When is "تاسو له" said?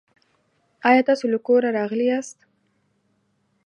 1.09-1.37